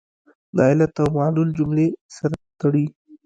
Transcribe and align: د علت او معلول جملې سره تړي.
د 0.55 0.57
علت 0.69 0.93
او 1.01 1.07
معلول 1.15 1.49
جملې 1.57 1.87
سره 2.15 2.35
تړي. 2.61 2.85